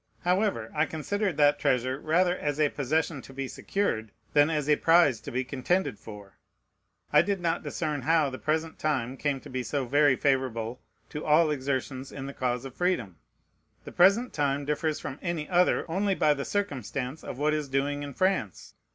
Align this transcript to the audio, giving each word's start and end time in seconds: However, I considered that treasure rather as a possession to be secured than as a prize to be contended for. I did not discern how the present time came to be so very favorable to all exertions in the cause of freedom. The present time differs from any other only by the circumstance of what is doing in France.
However, 0.21 0.71
I 0.73 0.87
considered 0.87 1.37
that 1.37 1.59
treasure 1.59 1.99
rather 1.99 2.35
as 2.35 2.59
a 2.59 2.69
possession 2.69 3.21
to 3.21 3.31
be 3.33 3.47
secured 3.47 4.11
than 4.33 4.49
as 4.49 4.67
a 4.67 4.77
prize 4.77 5.21
to 5.21 5.31
be 5.31 5.43
contended 5.43 5.99
for. 5.99 6.39
I 7.13 7.21
did 7.21 7.39
not 7.39 7.61
discern 7.61 8.01
how 8.01 8.31
the 8.31 8.39
present 8.39 8.79
time 8.79 9.15
came 9.15 9.39
to 9.41 9.49
be 9.51 9.61
so 9.61 9.85
very 9.85 10.15
favorable 10.15 10.81
to 11.09 11.23
all 11.23 11.51
exertions 11.51 12.11
in 12.11 12.25
the 12.25 12.33
cause 12.33 12.65
of 12.65 12.73
freedom. 12.73 13.17
The 13.83 13.91
present 13.91 14.33
time 14.33 14.65
differs 14.65 14.99
from 14.99 15.19
any 15.21 15.47
other 15.47 15.85
only 15.87 16.15
by 16.15 16.33
the 16.33 16.45
circumstance 16.45 17.23
of 17.23 17.37
what 17.37 17.53
is 17.53 17.69
doing 17.69 18.01
in 18.01 18.15
France. 18.15 18.73